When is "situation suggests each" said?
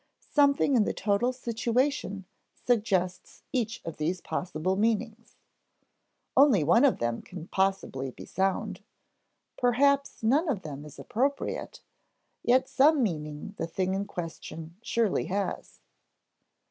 1.31-3.85